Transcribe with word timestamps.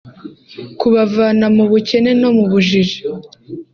kubavana 0.79 1.45
mu 1.55 1.63
bukene 1.71 2.11
no 2.21 2.29
mu 2.35 2.43
bujiji 2.51 2.99